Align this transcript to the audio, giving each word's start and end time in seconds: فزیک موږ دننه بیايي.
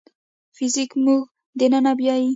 فزیک 0.55 0.91
موږ 1.03 1.21
دننه 1.59 1.91
بیايي. 1.99 2.29